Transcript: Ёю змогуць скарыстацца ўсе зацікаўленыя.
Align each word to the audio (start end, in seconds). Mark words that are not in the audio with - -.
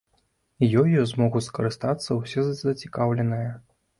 Ёю 0.79 1.03
змогуць 1.11 1.41
скарыстацца 1.49 2.17
ўсе 2.21 2.47
зацікаўленыя. 2.63 3.51